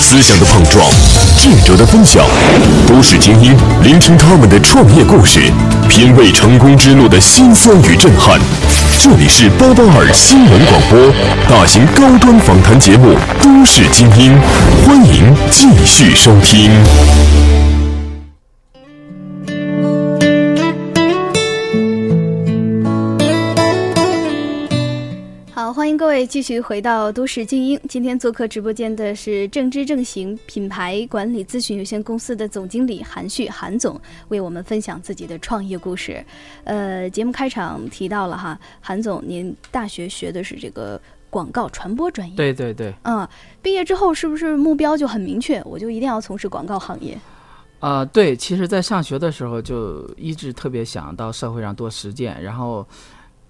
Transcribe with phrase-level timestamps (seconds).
[0.00, 0.86] 思想的碰撞，
[1.36, 2.24] 智者的分享，
[2.86, 5.40] 都市精英聆听他们的创业故事，
[5.88, 8.38] 品味成功之路的辛酸与震撼。
[8.98, 11.12] 这里是八八二新闻广播，
[11.48, 14.32] 大型高端访谈节目《都市精英》，
[14.86, 16.70] 欢迎继续收听。
[25.98, 27.78] 各位继续回到都市精英。
[27.88, 36.24] 今天做客直播间的是正知正行品牌管理咨询有限公司的总经理韩旭，韩总为我们分享自己的创业故事。
[36.62, 41.00] 呃，节目开场提到了哈，韩总您大学学的是这个
[41.30, 43.28] 广告传播专业，对对对，嗯，
[43.60, 45.60] 毕业之后是不是目标就很明确？
[45.64, 47.18] 我就一定要从事广告行业？
[47.80, 52.86] 啊、对，其实，在上学的时候就一直特别想到社会上多实践，然后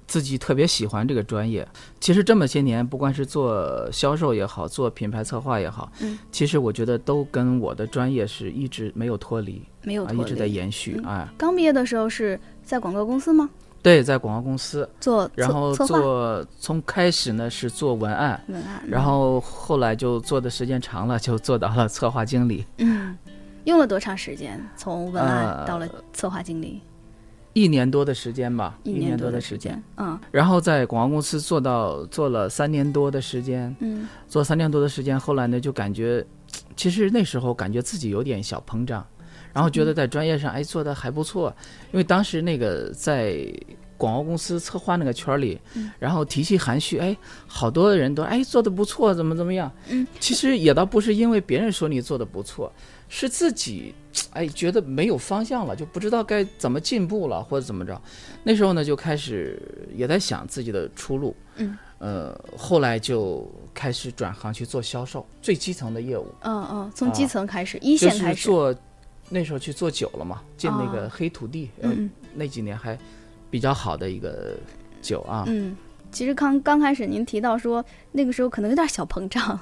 [0.09, 1.65] 自己特别喜欢这个专业。
[2.01, 10.49] 其实这么些年，不管是做销售也好，做品牌策划也好，嗯，其实我觉得都跟我的专业是一直没有脱离，啊，没有脱一直在。
[10.49, 10.99] 延续。
[11.05, 13.51] 嗯哎，刚毕业的时候是在广告公司吗？
[13.83, 22.65] 对，在广告公司，做然后做从开始呢是做文案，文案，然后后来就做的时间长了，就做到了策划经理。
[22.79, 23.15] 嗯，
[23.65, 24.59] 用了多长时间？
[24.75, 26.81] 从文案呃到了策划经理，
[27.59, 29.83] 一年多的时间吧，一年多的时间。。
[29.97, 36.25] 嗯然后在广告公司做到做了三年多的时间，嗯做三年多的时间，后来呢就感觉，
[36.77, 39.05] 其实那时候感觉自己有点小膨胀，
[39.53, 41.55] 然后觉得在专业上哎做的还不错，
[41.93, 43.53] 因为当时那个在
[43.97, 45.59] 广告公司策划那个圈儿里，
[45.99, 47.17] 然后提起含蓄，哎，
[47.49, 52.73] 好多人都哎做的不错，怎么怎么样，嗯，其实也倒不是因为别人说你做的不错，
[53.09, 53.93] 是自己
[54.33, 58.01] 哎觉得没有方向了，就不知道该怎么进步了或者怎么着，
[58.43, 59.61] 那时候呢就开始
[59.95, 68.75] 也在想自己的出路，嗯，呃，后来就开始转行去做销售，最基层的业务，嗯嗯，从啊基层开始，一线开始，是做
[69.31, 71.11] 那时候去做酒了嘛，进那个哦。
[71.13, 72.11] 黑土地，呃嗯。
[72.35, 72.97] 那几年还
[73.51, 74.57] 比较好的一个
[75.03, 75.77] 酒啊，嗯。
[76.11, 79.61] 其实刚刚开始，您提到说那个时候可能有点小膨胀，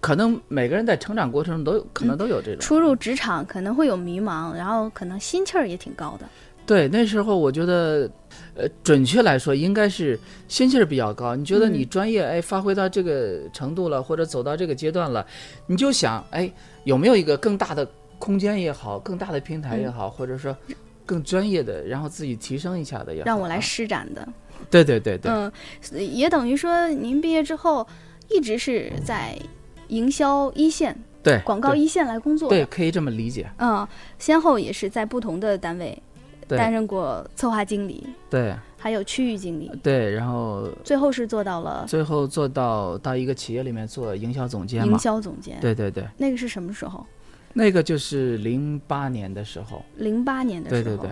[0.00, 2.60] 可能每个人在成长过程中都有可能都有这种。
[2.60, 6.26] 初入职场可能会有迷茫，然后可能心气儿也挺高的。
[6.64, 8.10] 对，那时候我觉得，
[8.56, 10.18] 呃，准确来说应该是
[10.48, 11.36] 心气儿比较高。
[11.36, 15.24] 你觉得你嗯专业哎发挥到这个程度了，或者走到这个阶段了，
[15.68, 16.52] 你就想哎
[16.82, 20.56] 有没有一个更大的空间也好，更大的平台也好，或者说
[21.04, 23.26] 更专业的，然后自己提升一下的也好。
[23.26, 24.28] 让我来啊施展的。
[24.68, 25.52] 对对对对，嗯，
[25.92, 27.86] 也等于说您毕业之后
[28.28, 29.38] 一直是在
[29.88, 32.56] 营销一线、对对广告一线来工作的。
[32.56, 33.50] 对，可以这么理解。
[33.58, 33.86] 嗯，
[34.18, 36.00] 先后也是在不同的单位
[36.48, 44.98] 担任过策划经理，对还有区域经理，对，然后最后是做到了最后做到到一个企业里面做营销总监营。
[44.98, 45.58] 销总监。
[45.60, 47.04] 对对对，那个是什么时候？
[47.52, 49.82] 那个就是零八年的时候。
[49.96, 50.82] 零八年的时候。
[50.82, 51.10] 对对对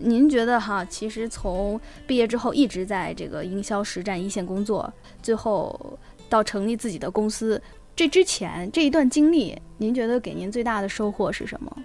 [0.00, 5.98] 您觉得哈，其实从毕业之后一直在这个营销实战一线工作，最后
[6.28, 7.60] 到成立自己的公司，
[7.98, 11.76] 这之前这一段经历，您觉得给您最大的收获是什么？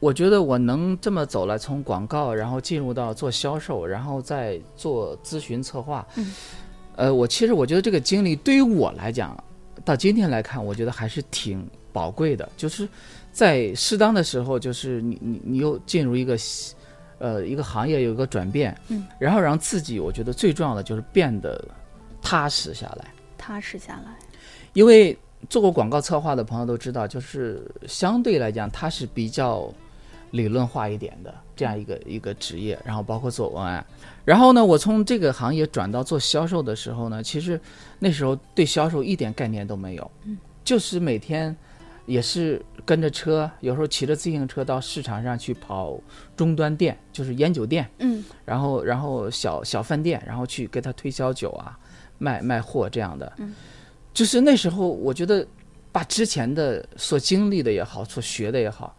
[0.00, 6.04] 我觉得我能这么走来，从广告，然后进入到做销售，然后再做咨询策划。
[6.16, 6.34] 嗯，
[6.96, 9.40] 呃，我其实我觉得这个经历对于我来讲，
[9.84, 12.48] 到今天来看，我觉得还是挺宝贵的。
[12.56, 12.88] 就是
[13.30, 16.36] 在适当的时候，就是你你你又进入一个
[17.18, 21.64] 呃一个行业有一个转变，嗯，然后让自己，我觉得最重要的就是变得
[22.20, 23.14] 踏实下来。
[23.38, 24.12] 踏实下来。
[24.72, 25.16] 因为
[25.48, 29.72] 做过广告策划的朋友都知道，就是相对来讲，它是比较
[30.32, 33.84] 理论化一点的这样一个一个职业，然后包括做文案。
[34.24, 37.60] 然后呢，我从这个行业转到做销售的时候呢，其实
[37.98, 41.54] 那时候对销售一点概念都没有，嗯，就是每天
[42.06, 45.96] 也是跟着车，有时候骑着自行车到市场上去跑
[46.36, 48.24] 终端店，就是烟酒店，嗯。
[48.44, 51.78] 然后然后小小饭店，然后去给他推销酒啊，
[52.18, 53.32] 卖卖货这样的。
[53.36, 53.54] 嗯，
[54.16, 55.46] 就是那时候我觉得
[55.92, 58.96] 把之前的所经历的也好，所学的也好，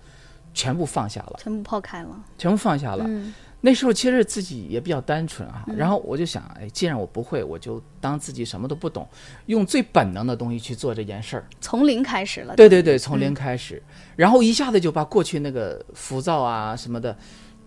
[0.54, 2.24] 全部放下了，全部抛开了。
[2.38, 3.04] 全部放下了。
[3.08, 9.10] 嗯那时候其实自己也比较单纯啊，嗯然后我就想，哎，既然我不会，我就当自己什么都不懂，
[9.48, 11.46] 用最本能的东西去做这件事儿。
[11.60, 12.56] 从零开始了。
[12.56, 13.82] 对对对，从嗯零开始，
[14.16, 17.18] 然后一下子就把过去那个浮躁啊什么的，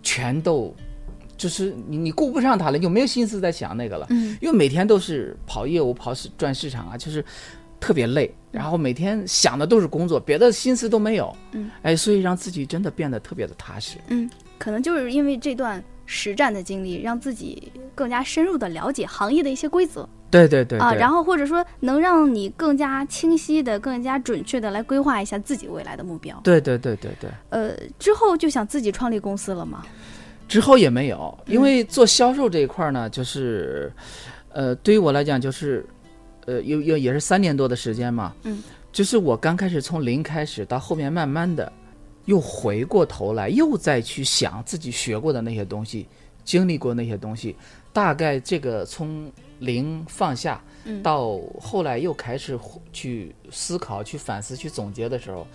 [0.01, 0.73] 全都
[1.41, 7.25] 就是你你顾不上他了，你就没有心思在想那个了，嗯因为每天都是跑业务、跑市转市场啊，就是
[7.79, 13.97] 特别累，然后每天想的都是工作，别的心思都没有，嗯，哎，所以让自己真的变得特别的踏实。
[14.09, 14.29] 嗯，
[14.59, 20.07] 可能就是因为这段实战的经历，让自己更加深入的了解行业的一些规则。
[20.29, 26.39] 对对对啊，对然后或者说能让你更加清晰的、更加准确的来规划一下自己未来的目标。
[26.43, 27.29] 对对对对对。
[27.49, 29.83] 呃，之后就想自己创立公司了吗？
[30.51, 31.53] 之后也没有，嗯。
[31.53, 33.89] 因为做销售这一块儿呢，就是，
[34.49, 35.85] 呃，对于我来讲，就是，
[36.45, 38.61] 呃，有有也是三年多的时间嘛，嗯，
[38.91, 41.71] 就是我刚开始从零开始，到后面慢慢的，
[42.25, 46.05] 又回过头来，又再去想自己学过的那些东西，
[46.43, 47.55] 经历过那些东西，
[47.93, 51.01] 大概这个从零放下，嗯。
[51.01, 52.59] 到后来又开始
[52.91, 55.47] 去思考、去反思、去总结的时候，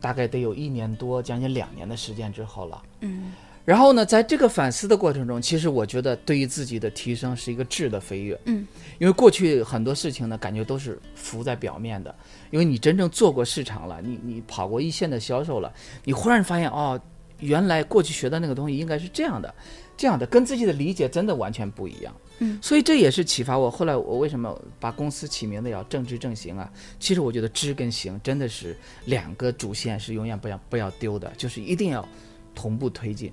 [0.00, 2.80] 大概得有一年多，将近两年的时间之后了。
[3.00, 3.32] 嗯
[3.64, 8.38] 然后呢，在这个反思的过程中，其实我觉得对于自己的提升是一个质的飞跃。
[8.44, 8.66] 嗯，
[8.98, 12.14] 因为过去很多事情呢，感觉都是浮在表面的。
[12.50, 15.72] 因为你真正做过市场了，你你跑过一线的销售了，
[16.04, 17.00] 你忽然发现哦，
[17.40, 19.52] 原来过去学的那个东西应该是这样的，
[19.96, 22.14] 这样的，跟自己的理解真的完全不一样。
[22.40, 23.70] 嗯，所以这也是启发我。
[23.70, 26.70] 后来我为什么把公司起名字叫正知正行啊？
[27.00, 28.76] 其实我觉得知跟行真的是
[29.06, 32.06] 两个主线是永远不要不要丢的，就是一定要
[32.54, 33.32] 同步推进。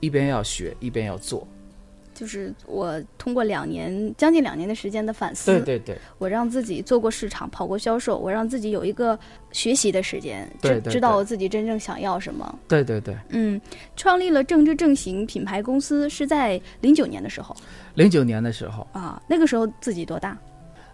[0.00, 1.46] 一边要学，一边要做。
[2.14, 9.18] 就是我通过两年将近两年的时间的反思，对对对我让自己做过市场，跑过销售，我让自己有一个
[9.52, 12.58] 学习的时间，知对对对知道我自己真正想要什么。
[12.66, 13.14] 对对对。
[13.28, 13.60] 嗯，
[13.96, 17.54] 创立了正知正行品牌公司是在零九年的时候
[17.92, 20.38] 零九年的时候，啊，那个时候自己多大？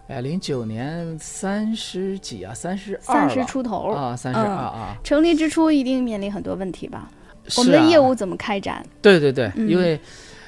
[0.09, 3.91] 哎，零九年三十几啊，三十二三十出头。
[3.93, 4.97] 啊，三十二嗯啊。
[5.05, 7.09] 成立之初一定面临很多问题吧？
[7.47, 8.85] 是我们的啊业务怎么开展？
[9.01, 9.99] 对对对，嗯因为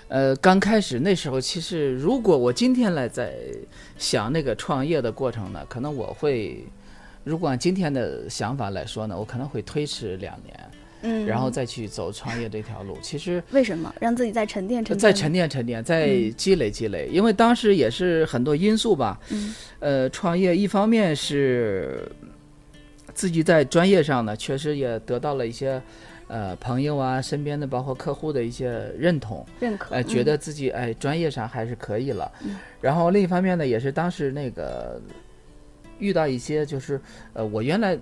[0.07, 3.33] 呃刚开始那时候，其实如果我今天来在
[3.97, 6.65] 想那个创业的过程呢，可能我会，
[7.24, 10.59] 如果按今天的想法来说呢，我可能会推迟两年，
[11.01, 12.97] 嗯，然后再去走创业这条路。
[13.01, 15.00] 其实为什么让自己再沉淀沉淀？
[15.00, 17.09] 再沉淀沉淀，再嗯积累积累。
[17.12, 22.07] 因为当时也是很多因素吧，嗯呃，创业一方面是
[23.13, 25.81] 自己在专业上呢，确实也得到了一些
[26.35, 32.29] 呃朋友啊、身边的包括客户的一些认同，认可，呃，觉嗯得自己哎专业上还是可以了。
[32.43, 35.01] 嗯然后另一方面呢，也是当时那个
[35.97, 36.99] 遇到一些就是
[37.33, 37.97] 呃我原来。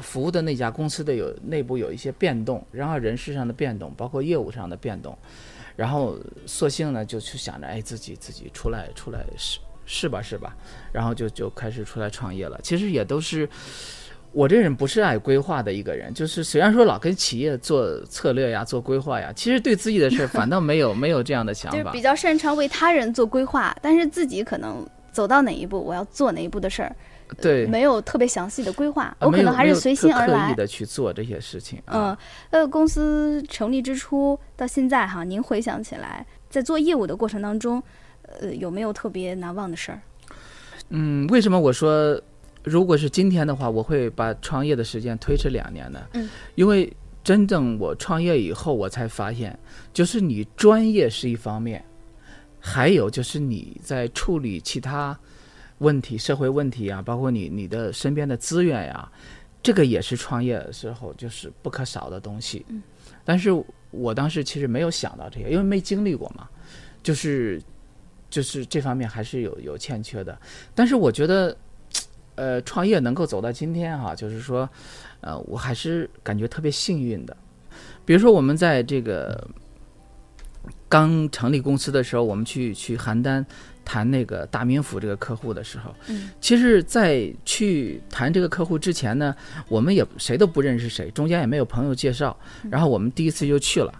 [0.00, 5.16] 服务的那家公司的有内部有一些变动，然后人事上的变动，包括业务上的变动，
[5.76, 10.56] 然后索性呢就去想着，哎，自己自己出来出来试试吧试吧，
[10.92, 12.58] 然后就就开始出来创业了。
[12.60, 13.48] 其实也都是
[14.34, 22.02] 我这人不是爱规划的一个人，就是虽然说老跟企业做策略呀、做规划呀，其实对自己的事儿反倒没有没有这样的想法就是比。
[22.02, 26.94] 较擅长为他人做规划，但是自己可能走到哪一步，我要做哪一步的事儿，
[27.40, 30.52] 对，没有特别详细的规划，我可能还是随心而来。
[30.54, 31.80] 的去做这些事情。
[31.86, 32.18] 嗯啊，，
[32.50, 37.80] 呃，公司成立之初到现在哈，您回想起来，在做业务的过程当中，
[38.40, 40.00] 呃，有没有特别难忘的事儿？
[40.90, 42.20] 嗯，为什么我说
[42.64, 46.08] 如果是今天的话，我会把创业的时间推迟两年的？
[46.14, 46.90] 嗯，因为
[47.22, 49.56] 真正我创业以后，我才发现，
[49.92, 51.84] 就是你专业是一方面，
[52.58, 55.16] 还有就是你在处理其他
[55.78, 59.10] 问题、社会问题啊，包括你你的身边的资源呀、
[59.62, 62.64] 这个也是创业的时候就是不可少的东西。
[62.68, 62.82] 嗯，
[63.24, 63.50] 但是
[63.90, 66.48] 我当时其实没有想到这些，因为没经历过嘛，
[67.02, 67.62] 就是
[68.30, 70.38] 就是这方面还是有有欠缺的。
[70.74, 71.56] 但是我觉得，
[72.36, 74.68] 呃，创业能够走到今天哈、就是说，
[75.20, 77.36] 呃，我还是感觉特别幸运的。
[78.04, 79.48] 比如说我们在这个
[80.88, 83.44] 刚成立公司的时候，我们去去邯郸
[83.84, 89.34] 谈那个大名府这个客户的时候，嗯，其实，在去谈这个客户之前呢，
[89.68, 92.36] 我们也谁都不认识谁，中间也没有朋友介绍，
[92.70, 93.92] 然后我们第一次就去了，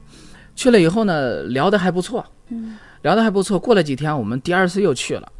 [0.54, 3.58] 去了以后呢，聊得还不错，嗯，聊得还不错。
[3.58, 5.30] 过了几天，我们第二次又去了。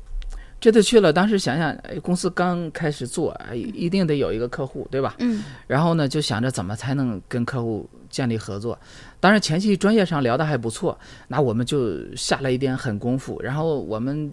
[0.65, 5.17] 这次去了，当时想想，哎，公司刚开始做，哎，一定得有一个客户，对吧？
[5.19, 8.79] 嗯然后呢，就想着怎么才能跟客户建立合作。
[9.21, 13.39] 当然，前期专业上聊得还不错，那我们就下了一点狠功夫。
[13.43, 14.33] 然后我们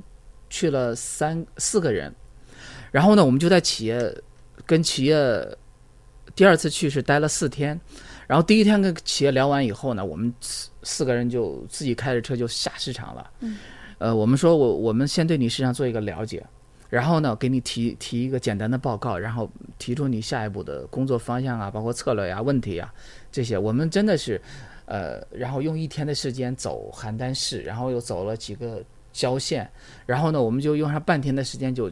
[0.49, 2.15] 去了三四个人，
[2.91, 4.09] 然后呢，我们就在企业
[4.65, 5.45] 跟企业
[6.33, 7.77] 第二次去是待了四天。
[8.25, 13.29] 然后第一天跟企业聊完以后呢，我们四四个人就自己开着车就下市场了。
[13.41, 13.57] 嗯，
[14.01, 16.43] 呃，我们说我我们先对你身上做一个了解，
[16.89, 22.91] 然后呢，给你提提一个简单的报告，然后提出你下一步的工作方向啊，包括策略呀、问题呀
[23.31, 23.55] 这些。
[23.55, 24.41] 我们真的是，
[24.85, 29.69] 呃，然后用一天的时间走邯郸市，然后又走了几个郊县，
[30.07, 31.91] 然后呢，我们就用上半天的时间就。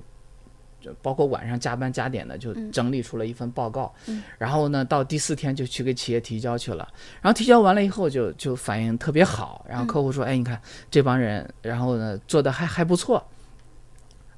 [0.82, 6.88] 就包括晚上加班加点的，就嗯整理出了一份报告，嗯然后呢，到第四天就去给企业提交去了。
[7.22, 9.66] 然后提交完了以后就，就反应特别好。
[9.68, 13.24] 然后客户说：“哎，你看这帮人，然后呢做的还还不错。”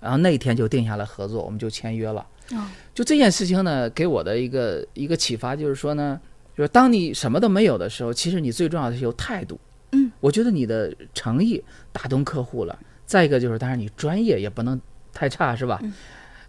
[0.02, 2.26] 然后那一天就定下了合作，我们就签约了。
[2.54, 6.20] 哦，就这件事情呢，给我的一个一个启发就是说呢，
[6.58, 9.60] 就是当你什么都没有的时候，其实你最重要的是有态度。
[9.92, 12.78] 嗯，我觉得你的诚意打动客户了。
[13.06, 14.80] 再一个就是，当然你专业也不能
[15.14, 15.80] 太差，是吧？
[15.84, 15.94] 嗯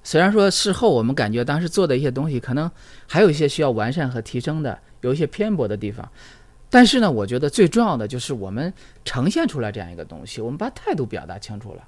[0.05, 2.71] 虽然说事后我们感觉当时做的一些东西可能
[3.07, 6.09] 还有一些需要完善和提升的，有一些偏颇的地方，
[6.69, 8.73] 但是呢，我觉得最重要的就是我们
[9.05, 11.83] 呈现出来这样一个东西，我们把态度表达清楚了。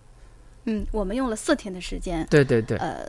[0.67, 3.07] 嗯，我们用了四天的时间，对对对，呃，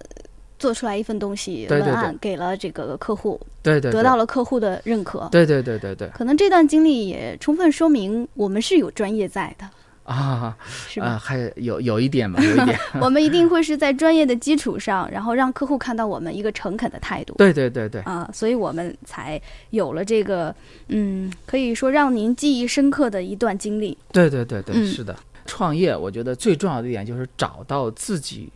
[0.59, 5.29] 做出来一份东西文案给了这个客户，对对，得到了客户的认可。
[5.31, 9.69] 对对对对对可能这段经历也充分说明我们是有专业在的，
[10.05, 10.57] 啊
[10.87, 11.07] 是吧？
[11.07, 12.79] 啊，还有有一点吧， 有一点。
[13.01, 17.33] 我们一定会是在专业的基础上，然后让客户看到我们一个诚恳的态度。
[17.37, 20.55] 对对对对，啊，所以我们才有了这个，
[20.87, 23.97] 嗯，可以说让您记忆深刻的一段经历。
[24.11, 25.15] 对对对对，嗯是的。
[25.47, 28.51] 创业，我觉得最重要的一点就是找到自己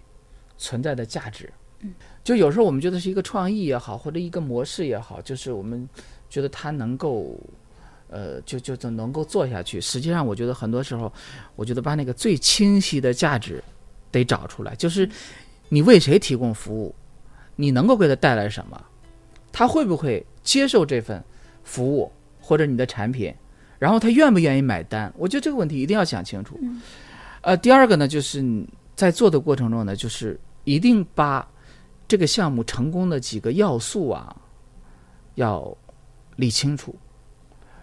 [0.58, 1.48] 存在的价值。
[1.82, 5.88] 嗯，就有时候我们觉得是一个创意也好，或者一个模式也好，就是我们
[6.30, 7.40] 觉得它能够，
[8.10, 9.80] 呃，就就就能够做下去。
[9.80, 11.12] 实际上，我觉得很多时候，
[11.56, 13.64] 我觉得把那个最清晰的价值
[14.12, 15.10] 得找出来，就是
[15.70, 16.94] 你为谁提供服务，
[17.56, 18.82] 你能够给他带来什么，
[19.52, 21.24] 他会不会接受这份
[21.64, 22.12] 服务
[22.42, 23.34] 或者你的产品。
[23.78, 25.14] 然后他愿不愿意买单？
[25.18, 26.60] 我觉得这个问题一定要想清楚。
[26.62, 26.82] 嗯
[27.42, 31.50] 呃，第二个呢，就是你在做的过程中呢，就是一定把
[32.06, 34.36] 这个项目成功的几个要素啊，
[35.36, 35.74] 要
[36.36, 36.94] 理清楚。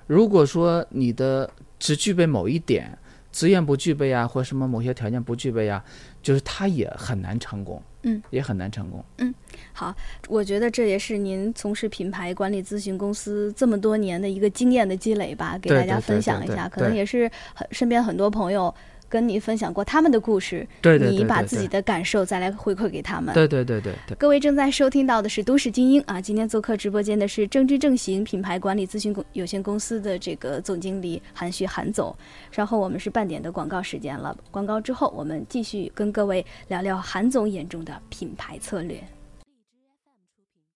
[0.07, 1.49] 如果说你的
[1.79, 2.97] 只具备某一点，
[3.33, 5.85] 资源不具备啊，或什么某些条件不具备啊，
[6.23, 7.83] 就是他也很难成功。
[8.09, 9.05] 嗯，也很难成功。
[9.19, 9.35] 嗯
[9.73, 9.93] 好，
[10.29, 16.69] 我觉得这也是您从事品牌管理咨询公司这么多年的一个经验的积累吧，给大家分享一下。
[16.69, 18.73] 对对可能也是很身边很多朋友
[19.09, 23.35] 跟你分享过他们的故事，对对对你把自己的感受再来回馈给他们。
[23.35, 24.17] 对对对对对。
[24.17, 32.15] 各位正在收听到的是《都市精英》啊，今天做客直播间的是正知正行品牌管理咨询公有限公司的这个总经理韩旭韩总。
[32.51, 39.03] 稍后我们是半点的广告时间了，广告之后我们继续跟各位聊聊韩总眼中的品牌策略。